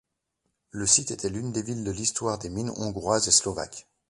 Le 0.71 0.87
site 0.87 1.11
était 1.11 1.29
l'une 1.29 1.51
des 1.51 1.61
villes 1.61 1.83
de 1.83 1.91
l'Histoire 1.91 2.39
des 2.39 2.49
mines 2.49 2.73
hongroises 2.75 3.27
et 3.27 3.31
slovaques. 3.31 3.85